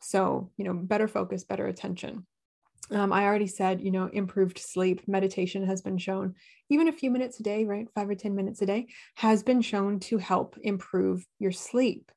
So 0.00 0.50
you 0.56 0.64
know 0.64 0.74
better 0.74 1.08
focus 1.08 1.44
better 1.44 1.66
attention 1.66 2.26
um, 2.90 3.12
I 3.12 3.24
already 3.24 3.46
said, 3.46 3.80
you 3.80 3.90
know, 3.90 4.06
improved 4.06 4.58
sleep, 4.58 5.06
meditation 5.06 5.64
has 5.66 5.80
been 5.80 5.98
shown, 5.98 6.34
even 6.70 6.88
a 6.88 6.92
few 6.92 7.10
minutes 7.10 7.38
a 7.40 7.42
day, 7.42 7.64
right? 7.64 7.86
Five 7.94 8.08
or 8.08 8.14
10 8.14 8.34
minutes 8.34 8.62
a 8.62 8.66
day 8.66 8.88
has 9.16 9.42
been 9.42 9.60
shown 9.60 10.00
to 10.00 10.18
help 10.18 10.56
improve 10.62 11.24
your 11.38 11.52
sleep. 11.52 12.10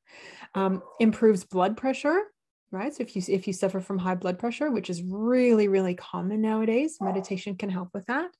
Um, 0.54 0.82
improves 1.00 1.44
blood 1.44 1.76
pressure, 1.76 2.22
right? 2.70 2.94
So 2.94 3.02
if 3.02 3.14
you 3.14 3.22
if 3.28 3.46
you 3.46 3.52
suffer 3.52 3.80
from 3.80 3.98
high 3.98 4.16
blood 4.16 4.38
pressure, 4.38 4.70
which 4.70 4.90
is 4.90 5.02
really 5.02 5.68
really 5.68 5.94
common 5.94 6.40
nowadays, 6.40 6.98
meditation 7.00 7.56
can 7.56 7.70
help 7.70 7.90
with 7.94 8.06
that. 8.06 8.30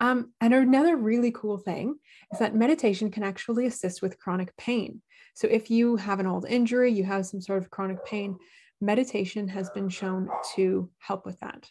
Um, 0.00 0.32
and 0.40 0.54
another 0.54 0.96
really 0.96 1.32
cool 1.32 1.58
thing 1.58 1.96
is 2.32 2.38
that 2.38 2.54
meditation 2.54 3.10
can 3.10 3.22
actually 3.22 3.66
assist 3.66 4.00
with 4.00 4.18
chronic 4.18 4.56
pain. 4.56 5.02
So 5.34 5.48
if 5.48 5.70
you 5.70 5.96
have 5.96 6.20
an 6.20 6.26
old 6.26 6.46
injury, 6.46 6.92
you 6.92 7.04
have 7.04 7.26
some 7.26 7.40
sort 7.40 7.62
of 7.62 7.70
chronic 7.70 8.04
pain, 8.04 8.36
meditation 8.80 9.48
has 9.48 9.70
been 9.70 9.88
shown 9.88 10.28
to 10.54 10.90
help 10.98 11.26
with 11.26 11.38
that. 11.40 11.70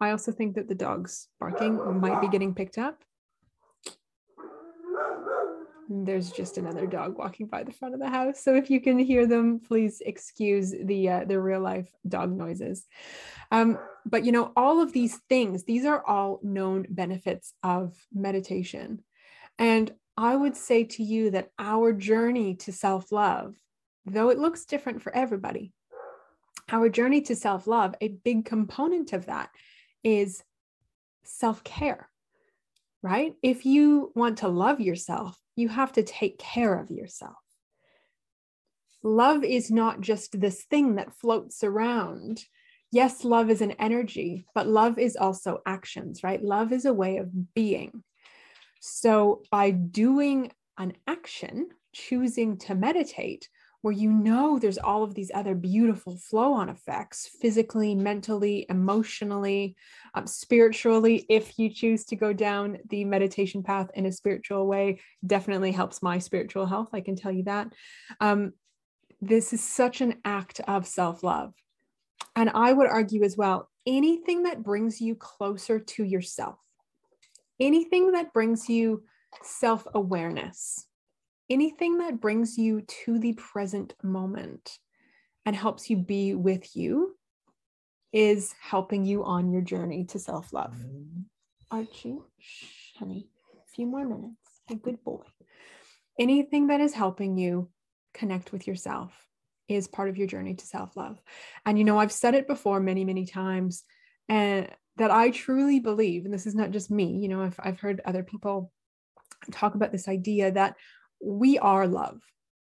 I 0.00 0.10
also 0.10 0.30
think 0.30 0.54
that 0.54 0.68
the 0.68 0.74
dogs 0.74 1.28
barking 1.40 2.00
might 2.00 2.20
be 2.20 2.28
getting 2.28 2.54
picked 2.54 2.78
up. 2.78 3.02
There's 5.90 6.30
just 6.30 6.58
another 6.58 6.86
dog 6.86 7.16
walking 7.16 7.46
by 7.46 7.64
the 7.64 7.72
front 7.72 7.94
of 7.94 8.00
the 8.00 8.10
house. 8.10 8.40
So 8.40 8.54
if 8.54 8.68
you 8.68 8.80
can 8.80 8.98
hear 8.98 9.26
them, 9.26 9.58
please 9.58 10.02
excuse 10.04 10.70
the 10.70 11.08
uh, 11.08 11.24
the 11.24 11.40
real 11.40 11.60
life 11.60 11.90
dog 12.06 12.30
noises. 12.30 12.86
Um, 13.50 13.78
but 14.04 14.24
you 14.24 14.30
know, 14.30 14.52
all 14.54 14.82
of 14.82 14.92
these 14.92 15.16
things, 15.30 15.64
these 15.64 15.86
are 15.86 16.04
all 16.04 16.40
known 16.42 16.86
benefits 16.90 17.54
of 17.62 17.96
meditation. 18.12 19.02
And 19.58 19.90
I 20.16 20.36
would 20.36 20.56
say 20.56 20.84
to 20.84 21.02
you 21.02 21.30
that 21.30 21.52
our 21.58 21.92
journey 21.94 22.54
to 22.56 22.72
self 22.72 23.10
love, 23.10 23.56
though 24.04 24.28
it 24.28 24.38
looks 24.38 24.66
different 24.66 25.00
for 25.00 25.14
everybody, 25.14 25.72
our 26.70 26.88
journey 26.88 27.20
to 27.22 27.36
self 27.36 27.66
love, 27.66 27.94
a 28.00 28.08
big 28.08 28.44
component 28.44 29.12
of 29.12 29.26
that 29.26 29.50
is 30.04 30.42
self 31.24 31.64
care, 31.64 32.08
right? 33.02 33.34
If 33.42 33.66
you 33.66 34.12
want 34.14 34.38
to 34.38 34.48
love 34.48 34.80
yourself, 34.80 35.38
you 35.56 35.68
have 35.68 35.92
to 35.92 36.02
take 36.02 36.38
care 36.38 36.78
of 36.78 36.90
yourself. 36.90 37.36
Love 39.02 39.44
is 39.44 39.70
not 39.70 40.00
just 40.00 40.40
this 40.40 40.64
thing 40.64 40.96
that 40.96 41.14
floats 41.14 41.62
around. 41.62 42.44
Yes, 42.90 43.24
love 43.24 43.50
is 43.50 43.60
an 43.60 43.72
energy, 43.72 44.46
but 44.54 44.66
love 44.66 44.98
is 44.98 45.16
also 45.16 45.60
actions, 45.66 46.22
right? 46.22 46.42
Love 46.42 46.72
is 46.72 46.84
a 46.84 46.92
way 46.92 47.18
of 47.18 47.54
being. 47.54 48.02
So 48.80 49.42
by 49.50 49.70
doing 49.70 50.52
an 50.78 50.94
action, 51.06 51.68
choosing 51.92 52.56
to 52.58 52.74
meditate, 52.74 53.48
where 53.82 53.94
you 53.94 54.10
know 54.10 54.58
there's 54.58 54.78
all 54.78 55.04
of 55.04 55.14
these 55.14 55.30
other 55.34 55.54
beautiful 55.54 56.16
flow 56.16 56.52
on 56.52 56.68
effects 56.68 57.30
physically, 57.40 57.94
mentally, 57.94 58.66
emotionally, 58.68 59.76
um, 60.14 60.26
spiritually. 60.26 61.24
If 61.28 61.58
you 61.58 61.70
choose 61.70 62.04
to 62.06 62.16
go 62.16 62.32
down 62.32 62.78
the 62.88 63.04
meditation 63.04 63.62
path 63.62 63.90
in 63.94 64.06
a 64.06 64.12
spiritual 64.12 64.66
way, 64.66 65.00
definitely 65.24 65.72
helps 65.72 66.02
my 66.02 66.18
spiritual 66.18 66.66
health. 66.66 66.88
I 66.92 67.00
can 67.00 67.14
tell 67.14 67.32
you 67.32 67.44
that. 67.44 67.72
Um, 68.20 68.52
this 69.20 69.52
is 69.52 69.62
such 69.62 70.00
an 70.00 70.16
act 70.24 70.60
of 70.66 70.86
self 70.86 71.22
love. 71.22 71.54
And 72.34 72.50
I 72.50 72.72
would 72.72 72.88
argue 72.88 73.22
as 73.24 73.36
well 73.36 73.68
anything 73.86 74.42
that 74.42 74.62
brings 74.62 75.00
you 75.00 75.14
closer 75.14 75.78
to 75.78 76.04
yourself, 76.04 76.58
anything 77.58 78.12
that 78.12 78.32
brings 78.32 78.68
you 78.68 79.04
self 79.42 79.86
awareness 79.94 80.87
anything 81.50 81.98
that 81.98 82.20
brings 82.20 82.58
you 82.58 82.82
to 83.04 83.18
the 83.18 83.32
present 83.34 83.94
moment 84.02 84.78
and 85.46 85.56
helps 85.56 85.88
you 85.88 85.96
be 85.96 86.34
with 86.34 86.76
you 86.76 87.16
is 88.12 88.54
helping 88.60 89.04
you 89.04 89.24
on 89.24 89.50
your 89.50 89.62
journey 89.62 90.04
to 90.04 90.18
self 90.18 90.52
love. 90.52 90.74
Mm-hmm. 90.74 91.22
Archie, 91.70 92.18
shh, 92.38 92.96
honey, 92.98 93.28
a 93.54 93.70
few 93.74 93.86
more 93.86 94.06
minutes. 94.06 94.36
A 94.70 94.74
good 94.74 95.02
boy. 95.04 95.22
Anything 96.18 96.68
that 96.68 96.80
is 96.80 96.92
helping 96.92 97.36
you 97.36 97.70
connect 98.14 98.52
with 98.52 98.66
yourself 98.66 99.12
is 99.68 99.86
part 99.86 100.08
of 100.08 100.16
your 100.16 100.26
journey 100.26 100.54
to 100.54 100.66
self 100.66 100.96
love. 100.96 101.20
And 101.64 101.78
you 101.78 101.84
know, 101.84 101.98
I've 101.98 102.12
said 102.12 102.34
it 102.34 102.48
before 102.48 102.80
many, 102.80 103.04
many 103.04 103.26
times, 103.26 103.84
and 104.28 104.68
that 104.96 105.10
I 105.10 105.30
truly 105.30 105.80
believe, 105.80 106.24
and 106.24 106.34
this 106.34 106.46
is 106.46 106.54
not 106.54 106.70
just 106.70 106.90
me, 106.90 107.18
you 107.18 107.28
know, 107.28 107.42
I've, 107.42 107.60
I've 107.62 107.80
heard 107.80 108.00
other 108.04 108.22
people 108.22 108.72
talk 109.52 109.74
about 109.74 109.92
this 109.92 110.08
idea 110.08 110.50
that 110.52 110.74
we 111.20 111.58
are 111.58 111.86
love. 111.86 112.20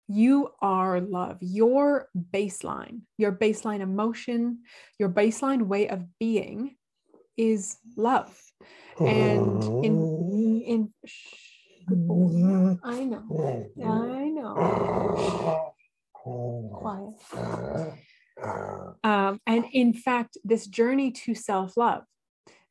You 0.07 0.49
are 0.61 0.99
love. 0.99 1.37
Your 1.41 2.09
baseline, 2.33 3.01
your 3.17 3.31
baseline 3.31 3.79
emotion, 3.79 4.63
your 4.99 5.09
baseline 5.09 5.63
way 5.63 5.87
of 5.87 6.03
being 6.19 6.75
is 7.37 7.77
love. 7.95 8.37
And 8.99 9.63
in, 9.85 10.63
in, 10.65 10.93
I 12.83 13.03
know, 13.05 13.23
I 13.83 14.29
know. 14.29 15.73
Quiet. 16.13 17.13
Um, 19.03 19.39
and 19.47 19.65
in 19.71 19.93
fact, 19.93 20.37
this 20.43 20.67
journey 20.67 21.11
to 21.11 21.33
self 21.35 21.77
love, 21.77 22.03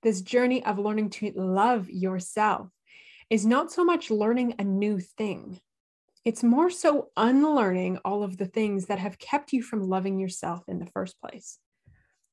this 0.02 0.20
journey 0.20 0.64
of 0.64 0.78
learning 0.78 1.10
to 1.10 1.32
love 1.34 1.88
yourself, 1.90 2.68
is 3.30 3.46
not 3.46 3.72
so 3.72 3.84
much 3.84 4.10
learning 4.10 4.56
a 4.58 4.64
new 4.64 4.98
thing, 4.98 5.60
it's 6.24 6.42
more 6.42 6.68
so 6.68 7.08
unlearning 7.16 7.98
all 8.04 8.22
of 8.22 8.36
the 8.36 8.46
things 8.46 8.86
that 8.86 8.98
have 8.98 9.18
kept 9.18 9.52
you 9.52 9.62
from 9.62 9.88
loving 9.88 10.18
yourself 10.18 10.62
in 10.68 10.78
the 10.78 10.86
first 10.86 11.18
place. 11.20 11.58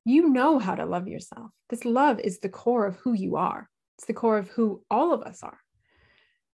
You 0.04 0.28
know 0.28 0.58
how 0.58 0.74
to 0.74 0.84
love 0.84 1.08
yourself. 1.08 1.50
This 1.70 1.84
love 1.84 2.20
is 2.20 2.40
the 2.40 2.48
core 2.48 2.86
of 2.86 2.96
who 2.96 3.14
you 3.14 3.36
are, 3.36 3.68
it's 3.96 4.06
the 4.06 4.14
core 4.14 4.38
of 4.38 4.48
who 4.48 4.82
all 4.90 5.12
of 5.12 5.22
us 5.22 5.42
are. 5.42 5.58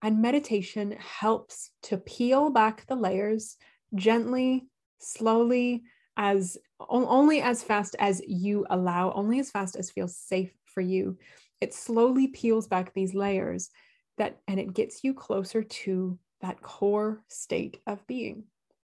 And 0.01 0.23
meditation 0.23 0.93
helps 0.93 1.71
to 1.85 1.99
peel 1.99 2.51
back 2.51 2.87
the 2.87 2.95
layers 2.95 3.57
gently, 3.95 4.69
slowly, 5.01 5.83
as 6.17 6.57
only 6.81 7.43
as 7.43 7.63
fast 7.63 7.97
as 7.99 8.23
you 8.27 8.65
allow, 8.71 9.13
only 9.13 9.39
as 9.41 9.51
fast 9.51 9.77
as 9.77 9.91
feels 9.91 10.17
safe 10.17 10.53
for 10.65 10.81
you. 10.81 11.19
It 11.61 11.75
slowly 11.75 12.29
peels 12.29 12.69
back 12.69 12.93
these 12.93 13.15
layers 13.15 13.71
that 14.19 14.39
and 14.47 14.61
it 14.61 14.75
gets 14.75 15.03
you 15.03 15.15
closer 15.15 15.63
to 15.63 16.19
that 16.41 16.63
core 16.63 17.23
state 17.29 17.81
of 17.87 18.07
being, 18.07 18.45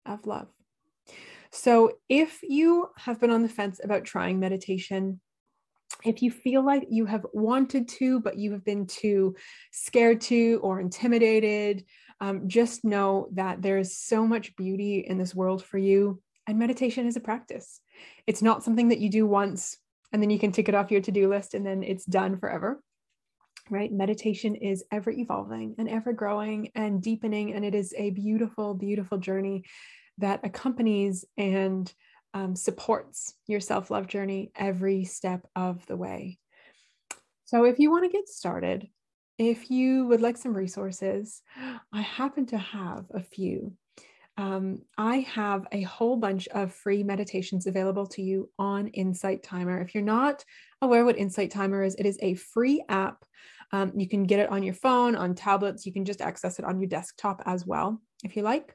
of 0.05 0.27
love. 0.27 0.49
So, 1.53 1.93
if 2.09 2.41
you 2.43 2.89
have 2.97 3.21
been 3.21 3.31
on 3.31 3.43
the 3.43 3.49
fence 3.49 3.81
about 3.83 4.05
trying 4.05 4.41
meditation, 4.41 5.21
if 6.05 6.23
you 6.23 6.31
feel 6.31 6.65
like 6.65 6.89
you 6.91 7.07
have 7.07 7.25
wanted 7.33 7.89
to, 7.89 8.21
but 8.21 8.37
you 8.37 8.53
have 8.53 8.65
been 8.65 8.87
too 8.87 9.37
scared 9.71 10.21
to 10.23 10.61
or 10.63 10.81
intimidated, 10.81 11.85
um, 12.21 12.49
just 12.49 12.85
know 12.85 13.29
that 13.33 13.63
there 13.63 13.79
is 13.79 13.97
so 13.97 14.27
much 14.27 14.57
beauty 14.57 15.05
in 15.07 15.19
this 15.19 15.35
world 15.35 15.65
for 15.65 15.79
you. 15.79 16.21
And 16.47 16.59
meditation 16.59 17.07
is 17.07 17.17
a 17.17 17.21
practice. 17.21 17.81
It's 18.27 18.43
not 18.43 18.63
something 18.63 18.89
that 18.89 19.01
you 19.01 19.11
do 19.11 19.27
once 19.27 19.79
and 20.13 20.23
then 20.23 20.31
you 20.31 20.39
can 20.39 20.53
tick 20.53 20.69
it 20.69 20.75
off 20.75 20.91
your 20.91 21.01
to 21.01 21.13
do 21.13 21.29
list 21.29 21.55
and 21.55 21.67
then 21.67 21.83
it's 21.83 22.05
done 22.05 22.39
forever 22.39 22.81
right? 23.71 23.93
Meditation 23.93 24.55
is 24.55 24.85
ever 24.93 25.11
evolving 25.11 25.75
and 25.79 25.89
ever 25.89 26.13
growing 26.13 26.71
and 26.75 27.03
deepening. 27.03 27.55
And 27.55 27.65
it 27.65 27.75
is 27.75 27.95
a 27.97 28.11
beautiful, 28.11 28.75
beautiful 28.75 29.19
journey 29.19 29.65
that 30.19 30.41
accompanies 30.45 31.25
and 31.37 31.93
um, 32.35 32.55
supports 32.55 33.35
your 33.47 33.61
self 33.61 33.91
love 33.91 34.07
journey 34.07 34.53
every 34.55 35.05
step 35.05 35.47
of 35.57 35.87
the 35.87 35.97
way. 35.97 36.39
So, 37.45 37.65
if 37.65 37.79
you 37.79 37.91
want 37.91 38.05
to 38.05 38.11
get 38.11 38.29
started, 38.29 38.89
if 39.39 39.71
you 39.71 40.07
would 40.07 40.21
like 40.21 40.37
some 40.37 40.55
resources, 40.55 41.43
I 41.93 42.01
happen 42.01 42.47
to 42.47 42.59
have 42.59 43.07
a 43.15 43.21
few. 43.21 43.73
Um, 44.39 44.83
I 44.99 45.19
have 45.21 45.67
a 45.73 45.83
whole 45.83 46.17
bunch 46.17 46.47
of 46.49 46.75
free 46.75 47.03
meditations 47.03 47.67
available 47.67 48.07
to 48.09 48.23
you 48.23 48.51
on 48.59 48.89
Insight 48.89 49.43
Timer. 49.43 49.81
If 49.81 49.95
you're 49.95 50.05
not 50.05 50.45
aware 50.83 51.05
what 51.05 51.17
Insight 51.17 51.51
Timer 51.51 51.83
is, 51.83 51.95
it 51.95 52.05
is 52.07 52.19
a 52.21 52.35
free 52.35 52.85
app. 52.89 53.25
Um, 53.73 53.93
you 53.97 54.09
can 54.09 54.25
get 54.25 54.41
it 54.41 54.51
on 54.51 54.63
your 54.63 54.75
phone, 54.75 55.17
on 55.17 55.35
tablets. 55.35 55.87
You 55.87 55.93
can 55.93 56.05
just 56.05 56.21
access 56.21 56.59
it 56.59 56.65
on 56.65 56.81
your 56.81 56.89
desktop 56.89 57.43
as 57.47 57.67
well, 57.67 58.01
if 58.25 58.37
you 58.37 58.43
like. 58.43 58.75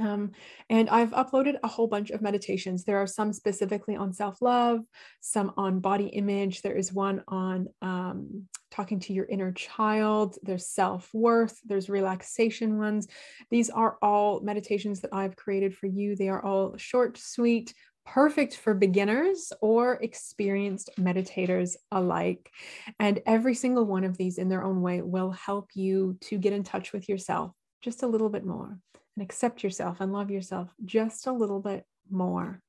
Um, 0.00 0.32
and 0.70 0.88
I've 0.88 1.10
uploaded 1.10 1.56
a 1.62 1.68
whole 1.68 1.86
bunch 1.86 2.10
of 2.10 2.22
meditations. 2.22 2.84
There 2.84 2.98
are 2.98 3.06
some 3.06 3.32
specifically 3.32 3.96
on 3.96 4.12
self 4.12 4.40
love, 4.40 4.80
some 5.20 5.52
on 5.56 5.80
body 5.80 6.06
image. 6.06 6.62
There 6.62 6.76
is 6.76 6.92
one 6.92 7.22
on 7.28 7.68
um, 7.82 8.48
talking 8.70 9.00
to 9.00 9.12
your 9.12 9.24
inner 9.26 9.52
child. 9.52 10.36
There's 10.42 10.68
self 10.68 11.08
worth. 11.12 11.58
There's 11.64 11.88
relaxation 11.88 12.78
ones. 12.78 13.08
These 13.50 13.70
are 13.70 13.98
all 14.02 14.40
meditations 14.40 15.00
that 15.00 15.12
I've 15.12 15.36
created 15.36 15.74
for 15.74 15.86
you. 15.86 16.16
They 16.16 16.28
are 16.28 16.44
all 16.44 16.76
short, 16.76 17.18
sweet, 17.18 17.74
perfect 18.12 18.56
for 18.56 18.74
beginners 18.74 19.52
or 19.60 19.94
experienced 19.94 20.90
meditators 20.98 21.76
alike. 21.92 22.50
And 22.98 23.20
every 23.26 23.54
single 23.54 23.84
one 23.84 24.04
of 24.04 24.16
these, 24.16 24.38
in 24.38 24.48
their 24.48 24.64
own 24.64 24.80
way, 24.80 25.02
will 25.02 25.30
help 25.30 25.70
you 25.74 26.16
to 26.22 26.38
get 26.38 26.52
in 26.52 26.62
touch 26.62 26.92
with 26.92 27.08
yourself 27.08 27.52
just 27.82 28.02
a 28.02 28.06
little 28.06 28.30
bit 28.30 28.44
more 28.44 28.78
and 29.16 29.24
accept 29.24 29.62
yourself 29.62 30.00
and 30.00 30.12
love 30.12 30.30
yourself 30.30 30.72
just 30.84 31.26
a 31.26 31.32
little 31.32 31.60
bit 31.60 31.84
more. 32.10 32.62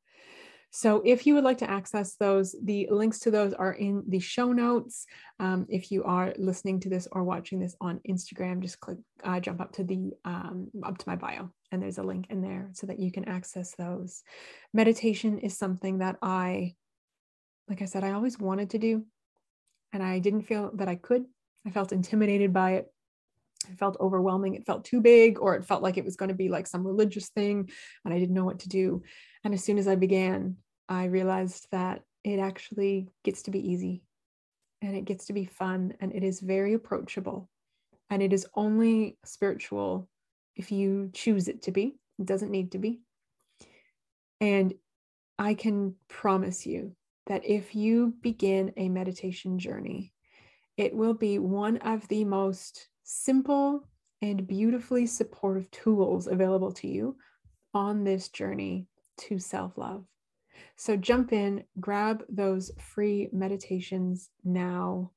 So, 0.72 1.02
if 1.04 1.26
you 1.26 1.34
would 1.34 1.44
like 1.44 1.58
to 1.60 1.70
access 1.70 2.16
those, 2.16 2.56
the 2.64 2.88
links 2.92 3.20
to 3.20 3.32
those 3.32 3.54
are 3.54 3.74
in 3.74 4.04
the 4.08 4.20
show 4.20 4.52
notes. 4.52 5.06
Um, 5.40 5.66
if 5.70 5.92
you 5.92 6.04
are 6.04 6.34
listening 6.38 6.80
to 6.82 6.90
this 6.90 7.08
or 7.12 7.24
watching 7.24 7.60
this 7.60 7.76
on 7.82 8.00
Instagram, 8.08 8.62
just 8.62 8.80
click, 8.80 9.00
uh, 9.24 9.40
jump 9.40 9.62
up 9.62 9.72
to 9.74 9.84
the 9.84 10.12
um, 10.26 10.70
up 10.84 10.98
to 10.98 11.10
my 11.10 11.16
bio, 11.16 11.50
and 11.72 11.82
there's 11.82 11.98
a 11.98 12.04
link 12.04 12.28
in 12.30 12.42
there 12.42 12.70
so 12.74 12.88
that 12.88 13.00
you 13.00 13.12
can 13.12 13.28
access 13.28 13.74
those. 13.76 14.22
Meditation 14.74 15.40
is 15.40 15.58
something 15.58 16.00
that 16.00 16.18
I, 16.22 16.76
like 17.68 17.82
I 17.82 17.86
said, 17.86 18.04
I 18.04 18.12
always 18.12 18.38
wanted 18.38 18.70
to 18.72 18.78
do, 18.78 19.06
and 19.92 20.04
I 20.04 20.20
didn't 20.20 20.44
feel 20.44 20.72
that 20.76 20.88
I 20.88 20.96
could. 20.96 21.26
I 21.66 21.72
felt 21.72 21.92
intimidated 21.92 22.54
by 22.54 22.74
it 22.74 22.94
it 23.70 23.78
felt 23.78 23.98
overwhelming. 24.00 24.56
It 24.56 24.66
felt 24.66 24.86
too 24.86 25.02
big, 25.02 25.40
or 25.40 25.56
it 25.56 25.66
felt 25.66 25.84
like 25.84 25.98
it 25.98 26.06
was 26.06 26.16
going 26.16 26.30
to 26.30 26.36
be 26.36 26.50
like 26.50 26.68
some 26.68 26.86
religious 26.86 27.30
thing, 27.30 27.70
and 28.04 28.14
I 28.14 28.20
didn't 28.20 28.36
know 28.36 28.46
what 28.46 28.60
to 28.60 28.70
do. 28.70 29.04
And 29.44 29.54
as 29.54 29.64
soon 29.64 29.78
as 29.78 29.88
I 29.88 29.96
began, 29.96 30.58
I 30.88 31.06
realized 31.06 31.68
that 31.72 32.02
it 32.24 32.40
actually 32.40 33.08
gets 33.24 33.44
to 33.44 33.52
be 33.52 33.72
easy 33.72 34.04
and 34.82 34.96
it 34.96 35.06
gets 35.06 35.26
to 35.26 35.34
be 35.34 35.46
fun 35.46 35.94
and 36.00 36.14
it 36.14 36.24
is 36.24 36.40
very 36.40 36.74
approachable. 36.74 37.50
And 38.10 38.22
it 38.22 38.34
is 38.34 38.48
only 38.56 39.18
spiritual 39.24 40.10
if 40.56 40.72
you 40.72 41.10
choose 41.14 41.48
it 41.48 41.62
to 41.64 41.72
be, 41.72 41.96
it 42.18 42.26
doesn't 42.26 42.52
need 42.52 42.72
to 42.74 42.80
be. 42.80 43.02
And 44.42 44.74
I 45.38 45.54
can 45.54 45.96
promise 46.10 46.66
you 46.66 46.96
that 47.28 47.46
if 47.46 47.76
you 47.76 48.16
begin 48.22 48.74
a 48.76 48.90
meditation 48.90 49.60
journey, 49.60 50.12
it 50.76 50.96
will 50.96 51.14
be 51.14 51.40
one 51.40 51.78
of 51.78 52.08
the 52.08 52.26
most 52.26 52.88
simple 53.10 53.88
and 54.22 54.46
beautifully 54.48 55.08
supportive 55.08 55.70
tools 55.72 56.28
available 56.28 56.72
to 56.72 56.88
you 56.88 57.18
on 57.74 58.04
this 58.04 58.30
journey 58.30 58.86
to 59.18 59.40
self 59.40 59.78
love. 59.78 60.06
So 60.76 60.96
jump 60.96 61.34
in, 61.34 61.64
grab 61.80 62.24
those 62.30 62.72
free 62.80 63.30
meditations 63.32 64.30
now 64.44 65.12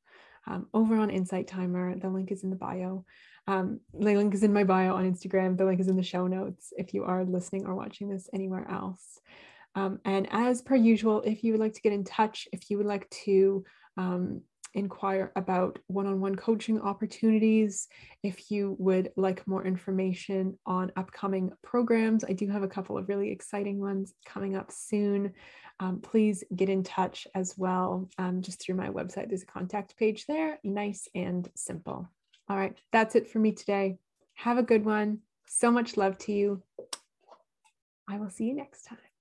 um, 0.46 0.68
over 0.72 0.96
on 0.96 1.11
Insight 1.11 1.46
Timer. 1.46 1.96
The 1.96 2.08
link 2.08 2.32
is 2.32 2.44
in 2.44 2.50
the 2.50 2.56
bio. 2.56 3.04
Um, 3.46 3.80
the 3.92 4.14
link 4.14 4.34
is 4.34 4.42
in 4.42 4.52
my 4.52 4.64
bio 4.64 4.94
on 4.94 5.11
Instagram. 5.11 5.58
The 5.58 5.64
link 5.64 5.80
is 5.80 5.88
in 5.88 5.96
the 5.96 6.02
show 6.02 6.26
notes 6.26 6.72
if 6.78 6.94
you 6.94 7.04
are 7.04 7.25
listening 7.25 7.66
or 7.66 7.75
watching 7.75 8.08
this 8.08 8.28
anywhere 8.32 8.66
else. 8.70 9.20
Um, 9.75 10.00
and 10.04 10.28
as 10.30 10.62
per 10.62 10.76
usual, 10.76 11.22
if 11.22 11.44
you 11.44 11.52
would 11.52 11.61
like 11.61 11.74
to 11.74 11.81
get 11.83 11.92
in 11.92 12.05
touch, 12.05 12.48
if 12.52 12.70
you 12.70 12.78
would 12.78 12.87
like 12.87 13.09
to 13.24 13.64
um, 13.96 14.42
inquire 14.74 15.32
about 15.37 15.78
one 15.87 16.06
on 16.06 16.20
one 16.20 16.35
coaching 16.35 16.80
opportunities. 16.80 17.88
If 18.22 18.50
you 18.50 18.76
would 18.78 19.12
like 19.16 19.46
more 19.46 19.64
information 19.64 20.58
on 20.66 20.92
upcoming 20.96 21.52
programs, 21.62 22.24
I 22.24 22.32
do 22.32 22.48
have 22.48 22.62
a 22.62 22.68
couple 22.68 22.96
of 22.96 23.08
really 23.08 23.30
exciting 23.30 23.80
ones 23.80 24.14
coming 24.24 24.56
up 24.56 24.70
soon. 24.72 25.32
Um, 25.80 26.00
please 26.00 26.44
get 26.54 26.68
in 26.68 26.82
touch 26.82 27.26
as 27.35 27.54
well, 27.56 28.08
um, 28.18 28.42
just 28.42 28.61
through 28.61 28.76
my 28.76 28.88
website. 28.88 29.28
There's 29.28 29.42
a 29.42 29.46
contact 29.46 29.96
page 29.96 30.26
there, 30.26 30.58
nice 30.62 31.08
and 31.14 31.48
simple. 31.54 32.08
All 32.48 32.56
right, 32.56 32.76
that's 32.92 33.14
it 33.14 33.28
for 33.28 33.38
me 33.38 33.52
today. 33.52 33.98
Have 34.35 34.58
a 34.58 34.62
good 34.62 34.85
one. 34.85 35.20
So 35.46 35.70
much 35.70 35.96
love 35.96 36.18
to 36.18 36.32
you. 36.32 36.62
I 38.08 38.18
will 38.18 38.30
see 38.30 38.44
you 38.44 38.54
next 38.54 38.85
time. 38.85 39.12